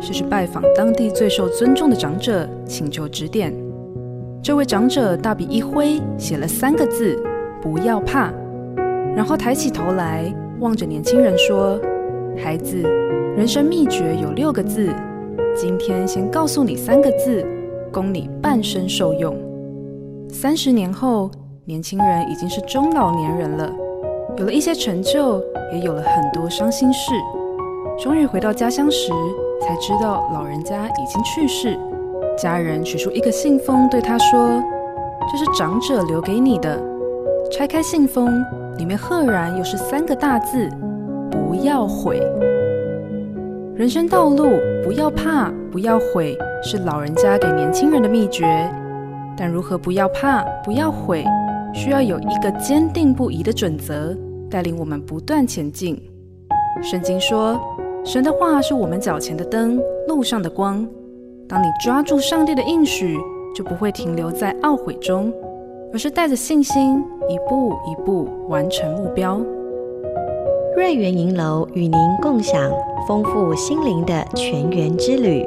[0.00, 3.52] 是去拜访当地最受尊重的长者，请求指点。
[4.42, 7.20] 这位长者大笔一挥，写了三个字
[7.60, 8.32] ：“不要怕。”
[9.16, 11.78] 然后抬起头来，望着年轻人说
[12.38, 12.76] ：“孩子，
[13.36, 14.88] 人生秘诀有六个字，
[15.56, 17.44] 今天先告诉你三个字，
[17.92, 19.36] 供你半生受用。”
[20.30, 21.30] 三十年后，
[21.64, 23.72] 年轻人已经是中老年人了，
[24.36, 27.12] 有了一些成就，也有了很多伤心事。
[27.98, 29.10] 终于回到家乡时，
[29.60, 31.78] 才知道老人家已经去世。
[32.36, 34.62] 家人取出一个信封，对他说
[35.30, 36.80] ：“这是长者留给你的。”
[37.50, 38.44] 拆开信封，
[38.76, 40.68] 里面赫然又是三个大字
[41.30, 42.20] ：“不要悔。”
[43.74, 44.52] 人生道路，
[44.84, 48.70] 不要怕，不要悔，是老人家给年轻人的秘诀。
[49.36, 51.24] 但如何不要怕，不要悔，
[51.74, 54.16] 需要有一个坚定不移的准则，
[54.48, 56.00] 带领我们不断前进。
[56.82, 57.60] 圣经说。
[58.04, 60.86] 神的话是我们脚前的灯，路上的光。
[61.46, 63.18] 当你抓住上帝的应许，
[63.54, 65.32] 就不会停留在懊悔中，
[65.92, 69.40] 而是带着信心，一步一步完成目标。
[70.76, 72.70] 瑞园银楼与您共享
[73.06, 75.46] 丰富心灵的全员之旅。